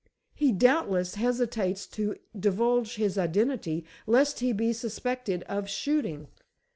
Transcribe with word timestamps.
He, 0.33 0.51
doubtless, 0.51 1.13
hesitates 1.13 1.85
to 1.89 2.15
divulge 2.35 2.95
his 2.95 3.19
identity 3.19 3.85
lest 4.07 4.39
he 4.39 4.51
be 4.51 4.73
suspected 4.73 5.43
of 5.43 5.69
shooting." 5.69 6.27